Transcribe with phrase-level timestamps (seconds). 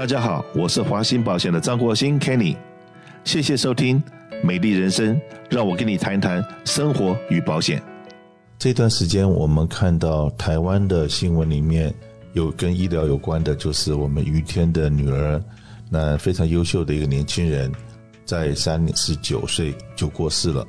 [0.00, 2.56] 大家好，我是华兴保险的张国兴 Kenny，
[3.22, 4.02] 谢谢收听
[4.42, 5.14] 《美丽人生》，
[5.50, 7.82] 让我跟你谈一谈生活与保险。
[8.58, 11.94] 这段时间，我们看到台湾的新闻里面
[12.32, 15.38] 有跟医疗有关的，就是我们于天的女儿，
[15.90, 17.70] 那非常优秀的一个年轻人，
[18.24, 20.66] 在三十九岁就过世了。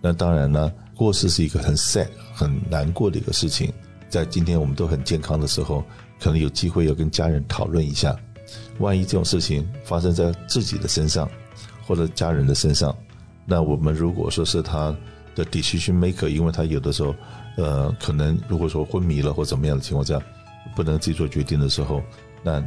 [0.00, 3.72] 那当然呢，过世是一个很 sad、很难过的一个事情。
[4.08, 5.84] 在今天我们都很健康的时候，
[6.20, 8.16] 可能有机会要跟家人讨论一下，
[8.78, 11.28] 万一这种事情发生在自己的身上，
[11.86, 12.96] 或者家人的身上，
[13.44, 14.94] 那我们如果说是他。
[15.34, 17.14] 的 decision maker，因为他有的时候，
[17.56, 20.20] 呃，可能如果说昏迷了或怎么样的情况下，
[20.74, 22.02] 不能自己做决定的时候，
[22.42, 22.60] 那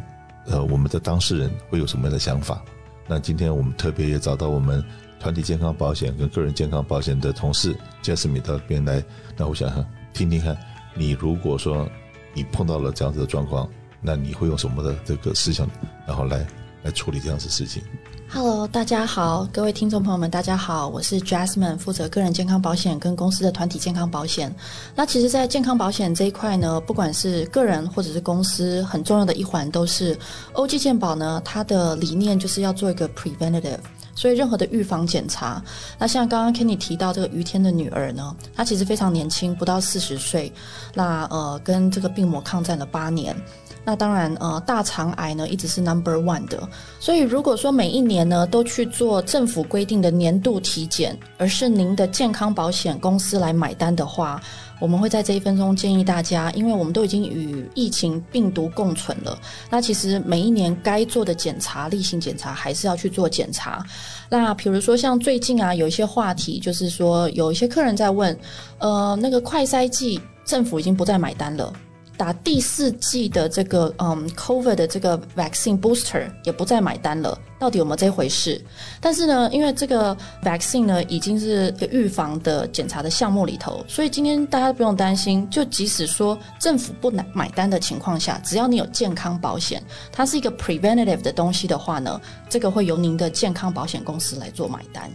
[0.46, 2.64] 呃，我们的当事人会有什么样的想法？
[3.10, 4.82] 那今天我们特别也找到我们
[5.20, 9.04] 团体健康保险跟个人健康保险的同事 Jasmine 到这边来，
[9.36, 9.70] 那我想
[10.14, 10.58] 听听看，
[10.96, 11.86] 你如果说
[12.34, 13.70] 你碰到了这样子的状况，
[14.02, 15.70] 那你会用什么的这个思想，
[16.08, 16.46] 然后来
[16.84, 17.84] 来处理这样子事情
[18.28, 24.54] ？Hello，大家好，各位听众朋友们，大家好，我是 Jasmine，负责个人健康保险跟公司的团体健康保险。
[24.96, 30.18] 那其实，在健康保险这一块呢，不管是个人或者是公司，很重要的一环都是
[30.54, 33.78] 欧记健保呢，它的理念就是要做一个 preventative，
[34.16, 35.62] 所以任何的预防检查。
[36.00, 40.52] 那像刚刚 Kenny 提到这个于天的女儿呢，她其实非常年轻，不到四十岁，
[40.96, 43.36] 那呃，跟这个病魔抗战了八年。
[43.84, 54.40] 那当然，呃，大肠癌呢一直是 number one 的，所以如果说每一年呢都去做政府规定的年度体检，而是您的健康保险公司来买单的话，
[54.80, 59.36] 我们会在这一分钟建议大家，因为我们都已经与疫情病毒共存了，
[59.70, 63.84] 那其实每一年该做的检查，例行检查还是要去做检查。
[64.30, 68.38] 那比如说像最近啊有一些话题，就是说有一些客人在问，
[68.78, 71.74] 呃，那个快筛剂政府已经不再买单了。
[72.22, 78.64] 打第四季的这个嗯，COVID 的这个 vaccine booster 也不再买单了，到底有没有这回事？
[79.00, 85.50] 但是呢，因为这个 vaccine 呢已经是预防的检查的项目里头，所以今天大家不用担心。
[85.50, 95.10] 就即使说政府不买买单的情况下，只要你有健康保险，它是一个 preventative 的东西的话呢，这个会由您的健康保险公司来做买单。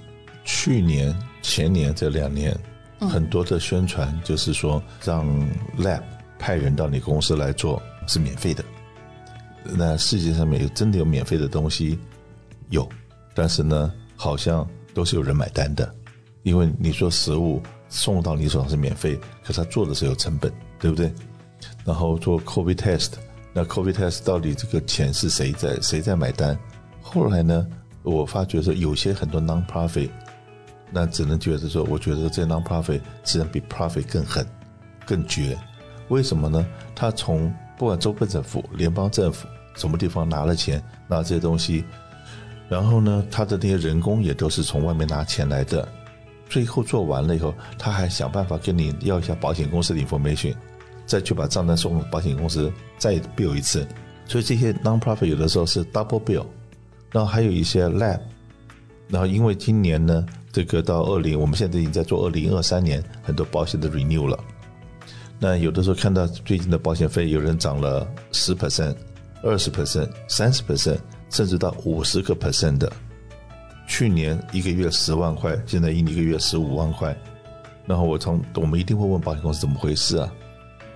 [0.44, 2.52] 去年、前年这两年，
[2.98, 5.24] 很多的宣传就是说让
[5.78, 6.02] lab
[6.38, 8.64] 派人到你公司来做是免费的，
[9.64, 11.98] 那世界上面有真的有免费的东西
[12.70, 12.88] 有，
[13.34, 15.94] 但是呢，好像都是有人买单的，
[16.42, 21.12] 因为你说食物送到你手上是免费，可是他做的是有成本，对不对？
[21.84, 23.12] 然后做 COVID test，
[23.52, 26.58] 那 COVID test 到底这个钱是谁在谁在买单？
[27.00, 27.66] 后来呢，
[28.02, 30.10] 我发觉说有些很多 non-profit，
[30.90, 34.46] 那只能觉得说，我觉得这 non-profit 实际上比 profit 更狠，
[35.06, 35.56] 更绝。
[36.08, 36.66] 为什么呢？
[36.94, 41.84] 他从不管州份政府、联邦政府什么地方拿了钱，拿这些东西，
[42.68, 45.86] 然后呢，他的那些人工也都是从外面拿钱来的。
[46.48, 50.54] 最后做完了以后，他还想办法跟你要一下保险公司的 information，
[51.04, 53.86] 再去把账单送保险公司再 bill 一次。
[54.26, 56.46] 所以这些 non-profit 有的时候是 double bill。
[57.12, 58.20] 然后还有一些 lab，
[59.08, 64.38] 然后因为今年呢，这个到二零，我们现在已经在做二零二三年很多保险的 renew 了。
[65.38, 68.96] 那有的时候看到最近的保险费，有人涨了十 percent、
[69.42, 70.98] 二十 percent、三十 percent，
[71.30, 72.90] 甚至到五十个 percent 的。
[73.86, 77.16] 去年一个月十万块，现在一一个月十五万块。
[77.86, 80.32] 然后我从我们一定会问保险公司怎么回事啊？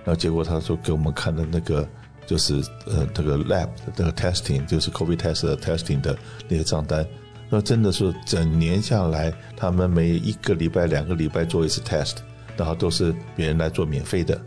[0.03, 1.87] 然后结果他说给我们看的那个
[2.25, 6.17] 就是呃这个 lab 的这个 testing，就是 COVID test 的 testing 的
[6.49, 7.05] 那些账单。
[7.49, 12.15] 那真的是整年下来，他们每一个礼拜、两个礼拜做一次 test。
[12.57, 14.39] 然后都是别人来做免费的，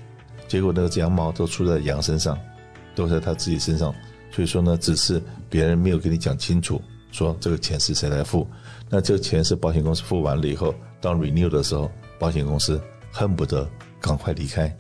[0.47, 2.38] 结果那个羊毛都出在羊身上，
[2.94, 3.94] 都在他自己身上。
[4.31, 6.81] 所以说呢，只是别人没有跟你讲清楚，
[7.12, 8.47] 说这个钱是谁来付。
[8.91, 12.81] 那这个钱是保险公司付完了以后，当 renew 的时候，保险公司
[13.12, 13.69] 恨不得
[14.00, 14.75] 赶快离开。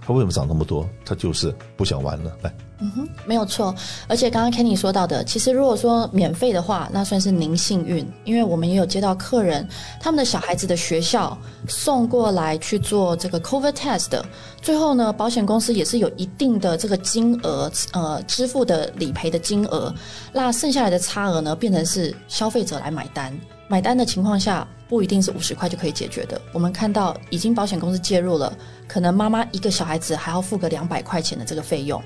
[0.00, 0.88] 他为什么涨那么多？
[1.04, 2.36] 他就是不想玩了。
[2.42, 2.52] 来。
[2.80, 3.74] 嗯哼，没有错。
[4.06, 9.68] 而且刚刚 Kenny 说到的，其实如果说免费的话，那算是您幸运，因为我们也有接到客人，
[10.00, 11.36] 他们的小孩子的学校
[11.66, 14.22] 送过来去做这个 COVID test，
[14.62, 19.92] 最后呢，保险公司也是有一定的这个金额，呃，支付的理赔的金额，
[20.32, 23.36] 那剩下来的差额呢，变成是消费者来买单。
[23.68, 26.40] 买单的情况下，不一定是五十块就可以解决的。
[26.52, 28.56] 我们看到已经保险公司介入了，
[28.88, 32.02] 可能妈妈一个小孩子还要付个两百块钱的这个费用，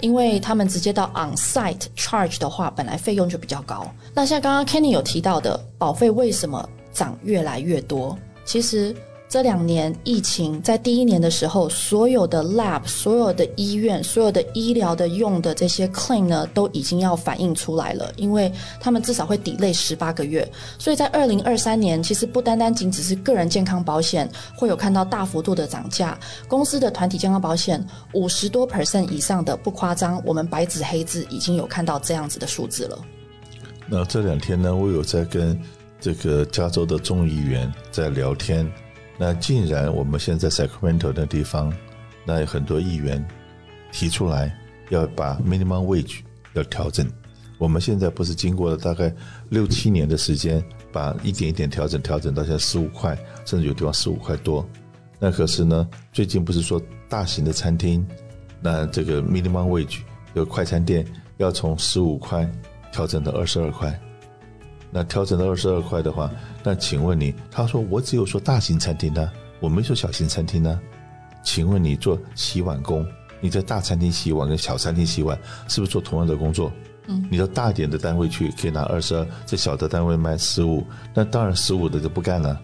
[0.00, 3.90] 因为他们直接到 on-site charge 的话，本来费用就比较高。
[4.14, 8.16] 那像刚刚 Kenny 有提到的，保费为什么涨越来越多？
[8.44, 8.94] 其实。
[9.36, 18.50] 这两年疫情在第一年的时候，所有的 lab、所有的医院、所有的医疗的用的这些 claim 呢，都已经要反映出来了，因为
[18.80, 20.50] 他们至少会 delay 十八个月。
[20.78, 26.18] 所以在二零二三年，其实不单单仅只是个人健康保险会有看到大幅度的涨价，
[26.48, 32.98] 公司的团体健康保险五十多 percent 以上的不夸张，我们白纸黑字已经有看到这样子的数字了。
[33.86, 35.60] 那这两天呢，我有在跟
[36.00, 38.66] 这个加州的众议员在聊天。
[39.18, 41.72] 那竟然我们现在在 Sacramento 的地方，
[42.24, 43.24] 那有很多议员
[43.90, 44.54] 提出来
[44.90, 46.20] 要把 minimum wage
[46.54, 47.10] 要调整。
[47.58, 49.10] 我们现在不是经过了大概
[49.48, 54.68] 六七年的时间，把一点一点调整调整到现在十五块，甚至有地方十五块多。
[55.18, 56.78] 那可是呢，最近不是说
[57.08, 58.06] 大型的餐厅，
[58.60, 60.00] 那这个 minimum wage
[60.34, 61.06] 有快餐店
[61.38, 62.46] 要从十五块
[62.92, 63.98] 调整到二十二块。
[64.90, 66.30] 那调整到二十二块的话，
[66.62, 69.30] 那请问你，他说我只有说大型餐厅呢，
[69.60, 70.80] 我没说小型餐厅呢。
[71.42, 73.06] 请问你做洗碗工，
[73.40, 75.38] 你在大餐厅洗碗跟小餐厅洗碗，
[75.68, 76.72] 是不是做同样的工作？
[77.06, 80.84] 嗯，你到大一点的单位去可以拿二十二，在小的单位卖十五，
[81.14, 82.60] 那当然十五的就不干了，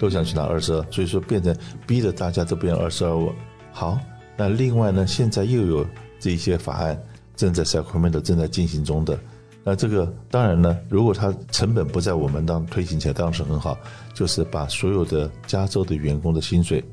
[0.00, 1.56] 都想去拿二十二，所以说变成
[1.86, 3.32] 逼着大家都变二十二。
[3.70, 4.00] 好，
[4.36, 5.86] 那另外呢，现在又有
[6.18, 7.00] 这一些法案
[7.36, 9.16] 正在 Sacramento 正在进行中的。
[9.66, 13.76] 那这个当然呢，如果它成本不在我们当推行起来，当然是很好。
[14.12, 16.84] 就是把所有的加州的员工的薪水，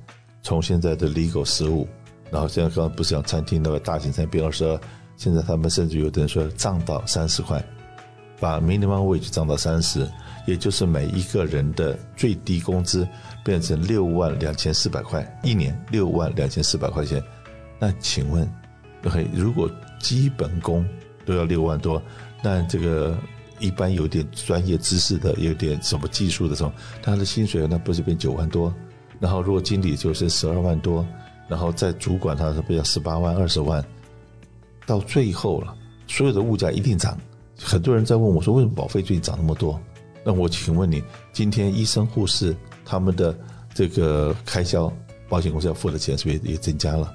[0.41, 1.88] 从现在的 legal 十五，
[2.31, 4.79] 然后现在刚刚不是讲餐厅那个大型餐厅变二十二，
[5.18, 7.63] 现在他们甚至有的人说涨到三十块，
[8.39, 10.09] 把 minimum wage 涨到三十，
[10.47, 13.07] 也就是每一个人的最低工资
[13.44, 17.21] 变成六万两千四百块一年，六万两千四百块钱。
[17.77, 18.50] 那请问
[19.06, 19.69] ，OK，如果
[20.00, 20.83] 基本工
[21.23, 22.01] 都要六万多？
[22.43, 23.17] 那这个
[23.59, 26.71] 一般有点专业知识的，有点什么技术的时候，
[27.01, 28.73] 他的薪水那不是变九万多？
[29.19, 31.05] 然后如果经理就是十二万多，
[31.47, 33.85] 然后在主管他是不要十八万、二十万，
[34.85, 35.75] 到最后了，
[36.07, 37.17] 所有的物价一定涨。
[37.63, 39.79] 很多人在问我说，为什么保费最近涨那么多？
[40.23, 43.37] 那我请问你，今天医生、护士他们的
[43.73, 44.91] 这个开销，
[45.29, 47.13] 保险公司要付的钱是不是也增加了？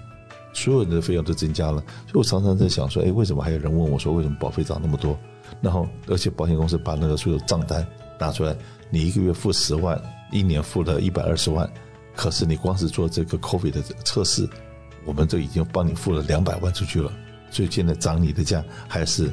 [0.56, 5.16] 所有人的费用都增加了，所以我常常在想说，哎，为什么还有人问我说，为什么保费涨那么多？
[5.60, 7.86] 然后，而且保险公司把那个所有账单
[8.18, 8.56] 拿出来，
[8.88, 10.00] 你一个月付十万，
[10.32, 11.70] 一年付了一百二十万，
[12.14, 14.48] 可是你光是做这个 COVID 的测试，
[15.04, 17.12] 我们都已经帮你付了两百万出去了，
[17.50, 19.30] 所以现在涨你的价还是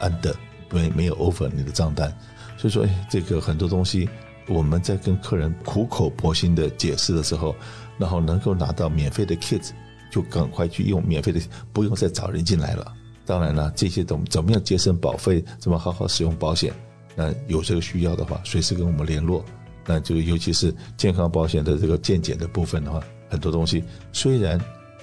[0.00, 0.34] under，
[0.70, 2.10] 没没有 over 你的账单，
[2.56, 4.08] 所以说，哎，这个很多东西
[4.48, 7.54] 我们在跟客人苦口婆心的解释的时候，
[7.98, 9.70] 然后能够拿到免费的 kit。
[10.14, 11.40] 就赶快去用免费的，
[11.72, 12.94] 不用再找人进来了。
[13.26, 16.72] 当然了，这些怎怎么样节省保费，怎么好好使用保险？
[17.16, 19.44] 那有这个需要的话，随时跟我们联络。
[19.84, 23.82] 那就尤其是健康保险的这个健检的部分的话，很多东西
[24.12, 24.56] 虽然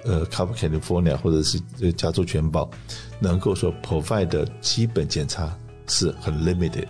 [0.06, 1.60] 呃，Cover California 或者是
[1.92, 2.72] 加州全保
[3.20, 5.54] 能够说 provide 的基本检查
[5.88, 6.88] 是很 limited，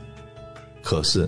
[0.83, 1.27] 可是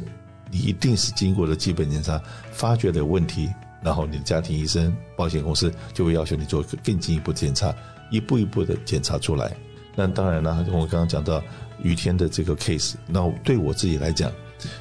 [0.52, 3.50] 你一定是经过了基本检查，发觉的问题。
[3.84, 7.76] 然后你的家庭医生、保险公司就会要求你做更进一步检查，
[8.10, 9.56] 一步一步的检查出来。
[9.96, 11.44] 那当然了，我刚刚讲到
[11.82, 14.32] 于天的这个 case，那对我自己来讲，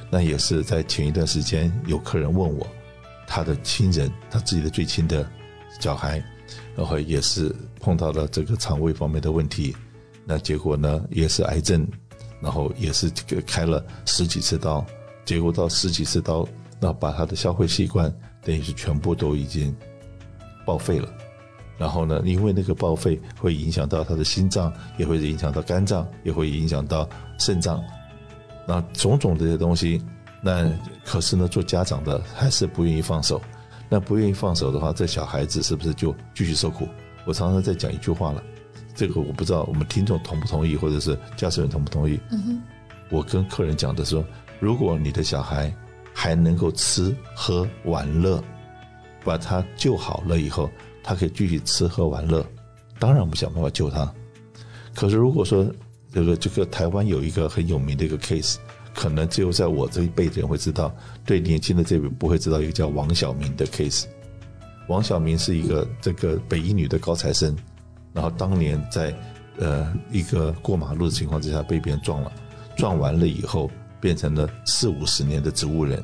[0.09, 2.65] 那也是在前一段时间有客人问我，
[3.27, 5.29] 他的亲人，他自己的最亲的
[5.79, 6.23] 小孩，
[6.75, 9.75] 然后也是碰到了这个肠胃方面的问题，
[10.25, 11.87] 那结果呢也是癌症，
[12.41, 14.83] 然后也是这个开了十几次刀，
[15.25, 16.47] 结果到十几次刀，
[16.79, 18.11] 那把他的消化习惯。
[18.43, 19.73] 等于是全部都已经
[20.65, 21.07] 报废了，
[21.77, 27.07] 然后呢，因为那个报废会影响到他的心脏，也会影响到肝脏，也会影响到
[27.39, 27.81] 肾脏，
[28.67, 30.01] 那种种这些东西，
[30.41, 30.69] 那
[31.05, 33.41] 可是呢，做家长的还是不愿意放手。
[33.89, 36.87] 那不愿意放手的话，这小孩子是不是就继续受苦？
[37.25, 38.43] 我常常在讲一句话了，
[38.95, 42.19] 这个我不知道我们听众同不同意，或者是家属员同不同意？
[42.31, 42.61] 嗯哼，
[43.09, 44.25] 我跟客人讲的说，
[44.59, 45.73] 如果你的小孩。
[46.13, 48.41] 还能够吃喝玩乐，
[49.23, 50.69] 把他救好了以后，
[51.01, 52.45] 他可以继续吃喝玩乐。
[52.99, 54.13] 当然，我们想办法救他。
[54.93, 55.65] 可是，如果说
[56.13, 58.57] 这个这个台湾有一个很有名的一个 case，
[58.93, 64.05] 可能只有在我这一辈的人会知道，对年轻的这辈不会知道一个叫王小明的 case。
[64.87, 67.55] 王小明是一个这个北一女的高材生，
[68.13, 69.13] 然后当年在
[69.57, 72.31] 呃一个过马路的情况之下被别人撞了，
[72.77, 73.69] 撞完了以后。
[74.03, 76.03] 变成了四五十年的植物人，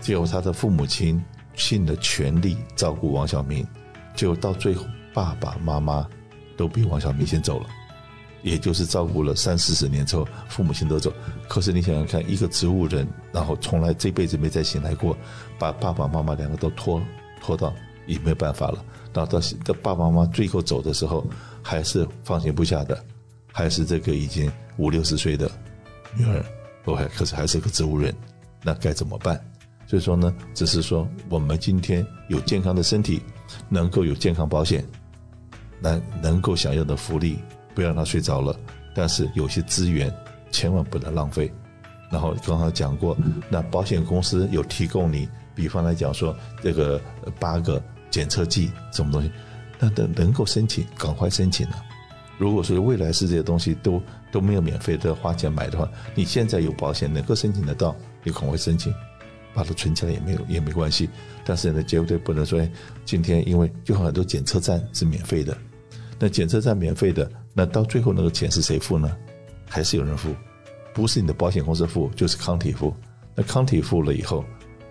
[0.00, 1.20] 最后他的父母亲
[1.56, 3.66] 尽了全力照顾王小明，
[4.14, 6.08] 就到最后爸爸妈妈
[6.56, 7.66] 都比王小明先走了，
[8.42, 11.12] 也就是照顾了三四十年之后，父母亲都走。
[11.48, 15.16] 可是你想想看，一个植物人，然后从来这辈子没再醒来过，
[15.58, 17.02] 把爸爸妈妈两个都拖
[17.40, 17.74] 拖到
[18.06, 18.84] 也没有办法了。
[19.12, 21.26] 然后到到爸爸妈妈最后走的时候，
[21.64, 23.04] 还是放心不下的，
[23.52, 25.50] 还是这个已经五六十岁的
[26.16, 26.44] 女儿，
[26.92, 28.14] 我还可是还是个植物人，
[28.62, 29.40] 那该怎么办？
[29.86, 33.22] 所以说呢，只是说我们今天有健康的身体，
[33.68, 34.84] 能够有健康保险，
[35.80, 37.38] 能能够享有的福利，
[37.74, 38.54] 不要让他睡着了。
[38.94, 40.12] 但是有些资源
[40.50, 41.50] 千万不能浪费。
[42.10, 43.16] 然后刚刚讲过，
[43.50, 47.00] 那保险公司有提供你，比方来讲说这个
[47.38, 49.30] 八个检测剂什么东西，
[49.78, 51.82] 那能能够申请，赶快申请啊！
[52.38, 54.00] 如果说未来是这些东西都
[54.32, 58.94] 都没有免费的花钱买的话，你现在有保险能够申请得到，你可能会申请。
[59.54, 61.08] 把它存起来也没有也没关系，
[61.44, 62.60] 但是呢，绝对不能说
[63.04, 65.56] 今天因为就很多检测站是免费的，
[66.16, 69.10] 那检测站免费的，那到最后那个钱是谁付呢？
[69.66, 70.32] 还是有人付？
[70.94, 72.94] 不是你的保险公司付，就是康体付。
[73.34, 74.44] 那康体付了以后，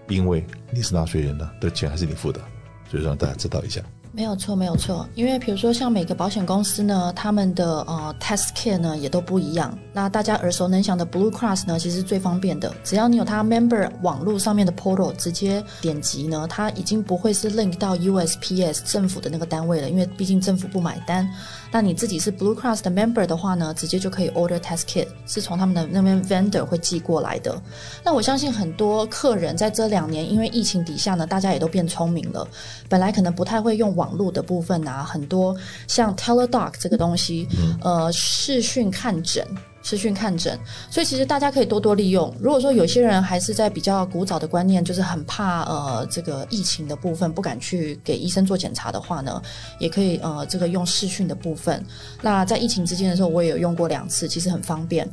[0.10, 2.42] 因为你是纳税人呢，的钱还是你付的，
[2.90, 3.82] 所以让大家知道一下。
[4.18, 9.78] 没有错，没有错，因为比如说像每个保险公司呢，他们的呃 test kit 呢也都不一样。
[9.94, 21.30] 那大家耳熟能详的 Blue Cross 呢，其实最方便的，只要你有它 member 网络上面的 portal，直接点击呢，它已经不会是 link 到 USPS 政府的那个单位了，因为毕竟政府不买单。
[21.72, 27.56] 那你自己是 Blue Cross 的 member 的话呢，直接就可以 order test kit，是从他们的那边 vendor 会寄过来的。
[28.04, 32.48] 那我相信很多客人在这两年，因为疫情底下呢，大家也都变聪明了，
[32.90, 35.56] 本来可能不太会用网络的部分啊，很多
[35.88, 37.48] 像 TeleDoc 这个东西，
[37.82, 39.46] 呃，视讯看诊。
[39.84, 40.60] 视讯看诊，
[40.92, 42.36] 所以其实大家可以多多利用。
[42.42, 49.42] 如果说有些人还是在比较古早的观念，就是很怕呃这个疫情的部分，不敢去给医生做检查的话呢，
[49.80, 51.82] 也可以呃这个用视讯的部分。
[52.22, 55.10] 那在疫情之间的时候，我也有用过两次，其实很方便。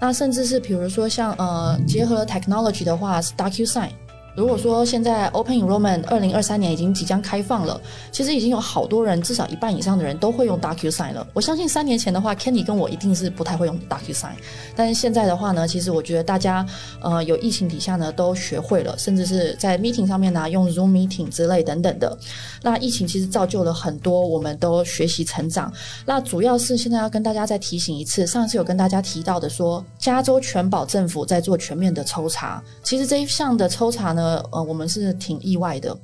[0.00, 3.90] 那甚至是比如说像呃结合 technology 的话，是 DocuSign。
[4.36, 7.80] 如果说现在 Open Enrollment 二零二三年已经即将开放了，
[8.12, 11.26] 其实已经有好多人，至少一半以上的人都会用 DocuSign 了。
[11.32, 14.34] 我相信三年前的话，Kenny 跟我一定是不太会用 DocuSign，
[14.76, 16.66] 但是现在的话呢，其实我觉得大家
[17.00, 22.14] 呃有疫情底下呢都学会了，甚至是在 Meeting 上面呢用 Zoom Meeting 之类等等的。
[22.62, 25.72] 那疫情其实造就了很多，我们都学习成长。
[26.04, 34.25] 那主要是现在要跟大家再提醒一次，上次有跟大家提到的说，加州全保政府在做全面的抽查，其实这一项的抽查呢。
[34.52, 35.96] 呃，我们是挺意外的。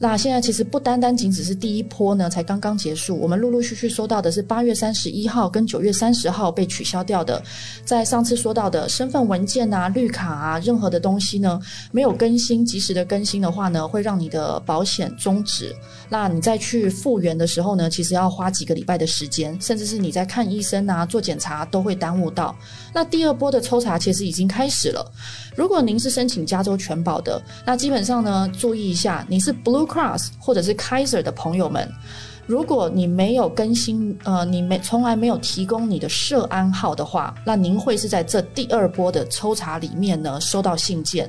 [0.00, 3.18] 那现在其实不单单仅只是第一波呢，才刚刚结束。
[3.18, 7.42] 我们陆陆续续收到的是八月三十一号跟九月三十号被取消掉的。
[7.84, 15.74] 在上次说到的身份文件啊、绿卡啊，任何的东西呢，没有更新、及时的更新的话呢，会让你的保险终止。
[16.08, 22.56] 那你再去复原的时候呢，其实要花几个礼拜的时间，甚至是你在看医生啊、做检查都会耽误到。
[22.94, 25.04] 那第二波的抽查其实已经开始了。
[25.56, 31.90] 如果您是申请加州全保的，那基本上呢，注意一下，你是 Blue Cross 或者是 Kaiser 的朋友们，
[32.46, 41.28] 如果你没有更新，呃，你没从来没有提供你的社安号的话，那您会是在这第二波的抽查里面呢，收到信件。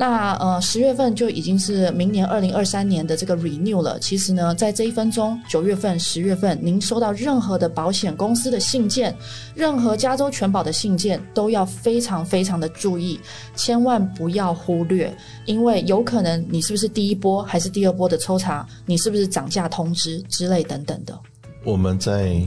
[0.00, 3.98] 那呃，十月份就已经是明年二零二三年的这个 renew 了。
[4.00, 9.14] 其实呢，在这一分钟，九月份、十月份，您收到任何的保险公司的信件，
[9.54, 13.20] 任何加州全保的信件，都要非常非常的注意，
[13.54, 15.14] 千万不要忽略，
[15.44, 21.20] 因为有可能你是不是第一波还是第二波的抽查，你是不是涨价通知之类等等的。
[21.62, 22.40] 我们在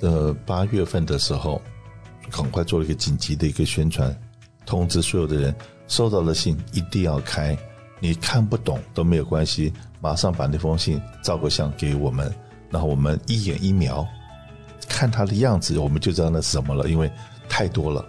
[0.00, 1.62] 呃八月份的时候，
[2.32, 4.12] 赶快做了一个紧急的一个宣传，
[4.66, 5.54] 通知所有的人。
[5.88, 7.56] 收到的信一定要开，
[8.00, 12.32] 你看不懂都没有关系，马上把那封信照个相给我们，
[12.70, 14.06] 然后我们一眼一瞄，
[14.88, 17.10] 看他的样子，我们就知道那是什么了，因为
[17.48, 18.04] 太多了。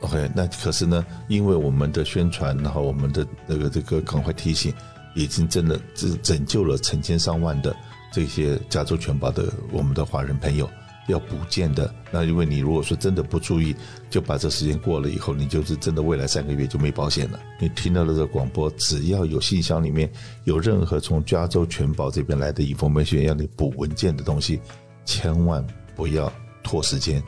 [0.00, 4.74] OK，那可是呢，因为我们的宣传，然后我们的那个这个赶快提醒，
[5.14, 7.74] 已经真的拯拯救了成千上万的
[8.12, 10.68] 这些加州全保的我们的华人朋友。
[11.06, 13.74] 要补件的，那因为你如果说真的不注意，
[14.10, 17.38] 就把这时间过了以后，你就是真的未来三个月就没保险了。
[17.60, 20.10] 你听到了这广播，只要有信箱里面
[20.44, 24.60] 有任何从加州全保这边来的 information 要你补文件的东西，
[25.04, 26.32] 千万不要
[26.62, 27.22] 拖时间，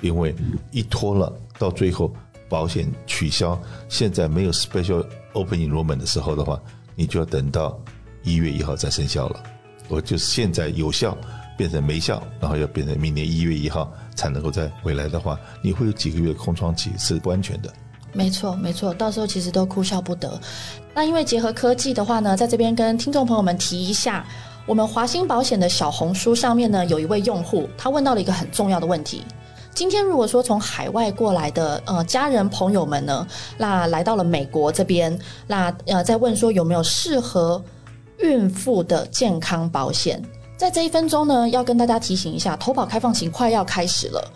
[0.00, 0.34] 因为
[0.70, 2.14] 一拖了，到最后
[2.48, 6.60] 保险取消，现在没有 special open enrollment 的时候的话，
[6.94, 7.82] 你就要等到
[8.22, 9.42] 一月一号再生效了。
[9.88, 11.18] 我就是现在有效。
[11.58, 17.68] 变成没效，然后要变成明年一月一号才能够再回来的话，你会有几个月空窗期是不安全的。
[18.12, 20.40] 没错，没错，到时候其实都哭笑不得。
[20.94, 24.24] 那因为结合科技的话呢，在这边跟听众朋友们提一下，
[24.66, 29.24] 我们华兴保险的小红书上面呢，有一位用户，他问到了一个很重要的问题。
[29.74, 37.60] 今天如果说从海外过来的呃家人朋友们呢，那来到了美国这边，那呃在问说有没有适合。
[38.20, 40.20] 孕妇的健康保险。
[40.58, 44.28] 在这一分钟呢，要跟大家提醒一下，投保开放期快要开始了。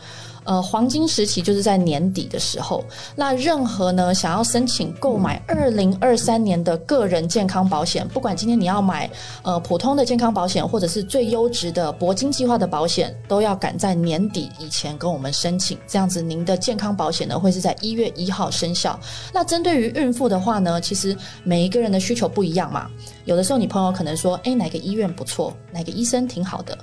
[0.45, 2.85] 呃，黄金时期就是在年底的时候。
[3.15, 9.09] 那任何呢，想要申请购买二零二三年的个人健康保险，不管今天你要买
[9.43, 15.79] 呃普通的健康保险，或者是最优质的铂金计划的保险，都要赶在年底以前跟我们申请。
[15.87, 18.99] 这样子，您的健康保险呢会是在一月一号生效。
[19.33, 22.91] 那针对于孕妇的话呢，其实每一个人的需求不一样嘛。
[23.25, 26.77] 有的时候你朋友可能说，诶，哪个医院不错，哪个医生挺好的。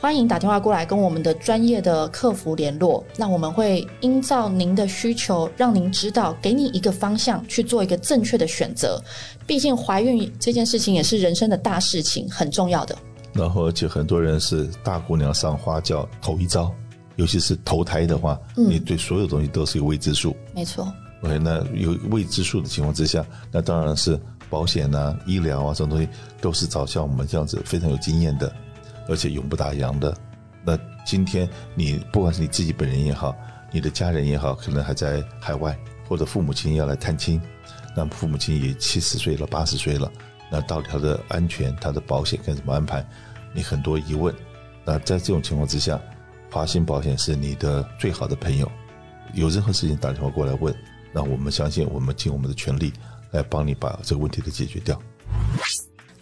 [0.00, 8.98] 欢迎打电话过来跟我们的专业的客服联络，那我们会依照您的需求，让您知道，给你一个方向去做一个正确的选择。
[9.46, 12.96] 毕竟怀孕这件事情也是人生的大事情，很重要的。
[13.34, 16.74] 然后，而且很多人是大姑娘上花轿头一遭，
[17.16, 20.34] 尤其是头胎的话，嗯，你对所有东西都是一个未知数。
[20.54, 20.90] 没错。
[21.22, 26.08] OK，那有未知数的情况之下，那当然是保险啊、医疗啊这种东西
[26.40, 28.50] 都是找像我们这样子非常有经验的。
[29.10, 30.16] 而且永不打烊的。
[30.64, 33.36] 那今天你不管是你自己本人也好，
[33.72, 35.76] 你的家人也好，可能还在海外，
[36.08, 37.40] 或者父母亲要来探亲，
[37.96, 40.10] 那父母亲也七十岁了、八十岁了，
[40.50, 43.04] 那到底他的安全、他的保险该怎么安排？
[43.52, 44.34] 你很多疑问。
[44.84, 46.00] 那在这种情况之下，
[46.50, 48.70] 华信保险是你的最好的朋友。
[49.34, 50.74] 有任何事情打电话过来问，
[51.12, 52.92] 那我们相信我们尽我们的全力
[53.30, 55.00] 来帮你把这个问题给解决掉。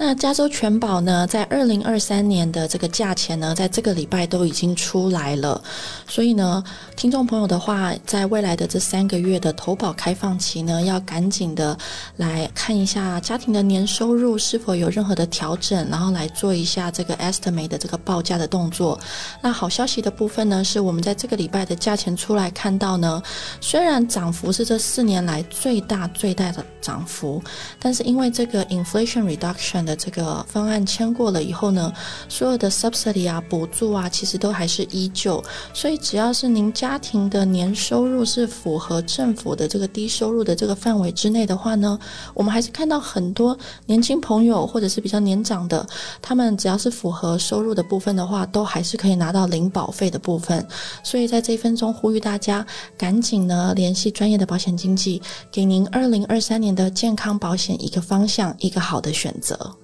[0.00, 5.60] 那加州全保呢，在二零二三年的这个价钱呢，在这个礼拜都已经出来了。
[6.06, 6.62] 所以呢，
[6.94, 11.76] 听众朋友的话，在未来的这三个月的投保开放期呢，要赶紧的
[12.16, 18.96] 来看一下家庭的年收入是否有任何的调整，然后来做一下这个 estimate 的这个报价的动作。
[19.42, 23.20] 那好消息的部分呢，是我们在这个礼拜的价钱出来看到呢，
[23.60, 27.42] 虽然涨幅是这四年来最大最大的涨幅，
[27.80, 29.87] 但是因为这个 inflation reduction。
[29.88, 31.90] 的这个方案签过了以后呢，
[32.28, 35.42] 所有的 subsidy 啊、补助啊，其实都还是依旧。
[35.72, 41.98] 所以只要是您家庭的年收入是符合政府的这个低收入的这个范围之内的话呢，
[42.34, 45.86] 我们还是看到很多年轻朋友或者是比较年长的，
[46.20, 50.66] 他们只要是符合收入的部分的话，都还是可以拿到零保费的部分。
[51.02, 52.66] 所以在这一分钟呼吁大家
[52.98, 59.77] 赶紧呢联系专业的保险经纪，给您二零二三年的健康保险一个方向，一个好的选择。